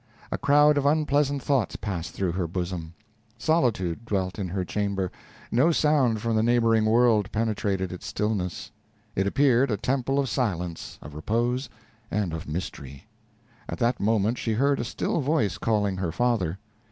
A 0.31 0.37
crowd 0.39 0.79
of 0.79 0.85
unpleasant 0.87 1.43
thoughts 1.43 1.75
passed 1.75 2.15
through 2.15 2.31
her 2.31 2.47
bosom. 2.47 2.95
Solitude 3.37 4.03
dwelt 4.03 4.39
in 4.39 4.47
her 4.47 4.65
chamber 4.65 5.11
no 5.51 5.71
sound 5.71 6.23
from 6.23 6.35
the 6.35 6.41
neighboring 6.41 6.85
world 6.85 7.31
penetrated 7.31 7.91
its 7.93 8.07
stillness; 8.07 8.71
it 9.15 9.27
appeared 9.27 9.69
a 9.69 9.77
temple 9.77 10.17
of 10.17 10.27
silence, 10.27 10.97
of 11.03 11.13
repose, 11.13 11.69
and 12.09 12.33
of 12.33 12.47
mystery. 12.49 13.05
At 13.69 13.77
that 13.77 13.99
moment 13.99 14.39
she 14.39 14.53
heard 14.53 14.79
a 14.79 14.83
still 14.83 15.21
voice 15.21 15.59
calling 15.59 15.97
her 15.97 16.11
father. 16.11 16.57